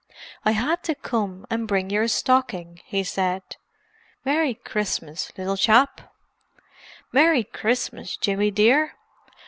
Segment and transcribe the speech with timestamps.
[0.43, 3.43] "I had to come and bring your stocking," he said.
[4.25, 6.11] "Merry Christmas, little chap."
[7.11, 8.95] "Merry Christmas, Jimmy dear."